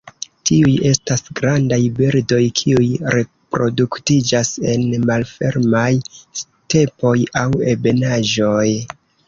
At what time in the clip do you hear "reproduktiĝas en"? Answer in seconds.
3.17-4.89